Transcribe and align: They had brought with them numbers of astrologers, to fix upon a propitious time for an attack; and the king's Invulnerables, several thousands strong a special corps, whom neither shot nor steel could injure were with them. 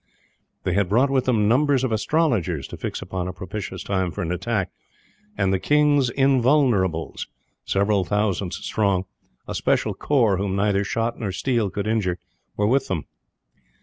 They 0.63 0.73
had 0.73 0.89
brought 0.89 1.11
with 1.11 1.25
them 1.25 1.47
numbers 1.47 1.83
of 1.83 1.91
astrologers, 1.91 2.67
to 2.69 2.75
fix 2.75 3.03
upon 3.03 3.27
a 3.27 3.33
propitious 3.33 3.83
time 3.83 4.09
for 4.09 4.23
an 4.23 4.31
attack; 4.31 4.71
and 5.37 5.53
the 5.53 5.59
king's 5.59 6.09
Invulnerables, 6.09 7.27
several 7.65 8.03
thousands 8.03 8.55
strong 8.65 9.05
a 9.47 9.53
special 9.53 9.93
corps, 9.93 10.37
whom 10.37 10.55
neither 10.55 10.83
shot 10.83 11.19
nor 11.19 11.31
steel 11.31 11.69
could 11.69 11.85
injure 11.85 12.17
were 12.57 12.65
with 12.65 12.87
them. 12.87 13.05